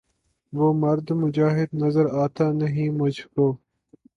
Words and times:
وہ 0.53 0.67
مرد 0.73 1.07
مجاہد 1.13 1.69
نظر 1.73 2.05
آتا 2.23 2.51
نہیں 2.51 2.89
مجھ 2.91 3.21
کو 3.27 3.45